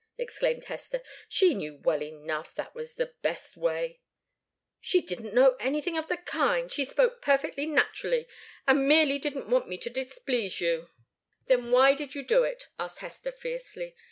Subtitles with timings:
[0.17, 1.03] exclaimed Hester.
[1.29, 3.99] "She knew well enough that was the best way"
[4.91, 6.71] "She didn't know anything of the kind.
[6.71, 8.27] She spoke perfectly naturally,
[8.65, 10.89] and merely didn't want me to displease you"
[11.45, 13.95] "Then why did you do it?" asked Hester, fiercely.